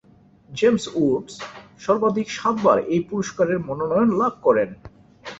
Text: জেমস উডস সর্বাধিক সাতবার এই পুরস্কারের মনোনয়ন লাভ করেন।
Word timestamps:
জেমস 0.49 0.85
উডস 1.03 1.35
সর্বাধিক 1.79 2.27
সাতবার 2.29 2.77
এই 2.93 3.01
পুরস্কারের 3.09 3.59
মনোনয়ন 3.67 4.09
লাভ 4.21 4.33
করেন। 4.43 4.69